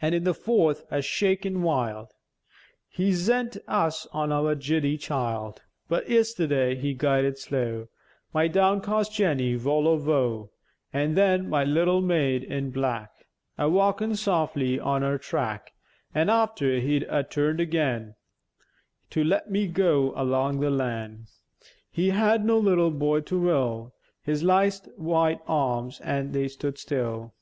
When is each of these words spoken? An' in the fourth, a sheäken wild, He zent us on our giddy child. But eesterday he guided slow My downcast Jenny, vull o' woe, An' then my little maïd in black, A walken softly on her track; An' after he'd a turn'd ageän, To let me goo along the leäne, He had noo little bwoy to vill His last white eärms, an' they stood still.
An' 0.00 0.14
in 0.14 0.22
the 0.22 0.34
fourth, 0.34 0.84
a 0.88 0.98
sheäken 0.98 1.62
wild, 1.62 2.12
He 2.88 3.10
zent 3.10 3.56
us 3.66 4.06
on 4.12 4.30
our 4.30 4.54
giddy 4.54 4.96
child. 4.96 5.62
But 5.88 6.06
eesterday 6.08 6.76
he 6.76 6.94
guided 6.94 7.38
slow 7.38 7.88
My 8.32 8.46
downcast 8.46 9.12
Jenny, 9.12 9.56
vull 9.56 9.88
o' 9.88 9.96
woe, 9.96 10.52
An' 10.92 11.14
then 11.16 11.48
my 11.48 11.64
little 11.64 12.00
maïd 12.00 12.44
in 12.44 12.70
black, 12.70 13.26
A 13.58 13.68
walken 13.68 14.14
softly 14.14 14.78
on 14.78 15.02
her 15.02 15.18
track; 15.18 15.72
An' 16.14 16.30
after 16.30 16.78
he'd 16.78 17.02
a 17.10 17.24
turn'd 17.24 17.58
ageän, 17.58 18.14
To 19.10 19.24
let 19.24 19.50
me 19.50 19.66
goo 19.66 20.12
along 20.14 20.60
the 20.60 20.70
leäne, 20.70 21.26
He 21.90 22.10
had 22.10 22.44
noo 22.44 22.58
little 22.58 22.92
bwoy 22.92 23.26
to 23.26 23.42
vill 23.44 23.92
His 24.22 24.44
last 24.44 24.86
white 24.96 25.44
eärms, 25.46 26.00
an' 26.04 26.30
they 26.30 26.46
stood 26.46 26.78
still. 26.78 27.34